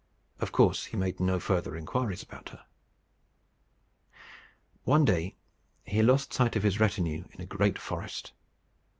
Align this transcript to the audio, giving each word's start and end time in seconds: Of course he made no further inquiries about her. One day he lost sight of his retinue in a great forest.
Of 0.39 0.51
course 0.51 0.85
he 0.85 0.97
made 0.97 1.19
no 1.19 1.39
further 1.39 1.77
inquiries 1.77 2.23
about 2.23 2.49
her. 2.49 2.65
One 4.83 5.05
day 5.05 5.35
he 5.83 6.01
lost 6.01 6.33
sight 6.33 6.55
of 6.55 6.63
his 6.63 6.79
retinue 6.79 7.25
in 7.33 7.39
a 7.39 7.45
great 7.45 7.77
forest. 7.77 8.33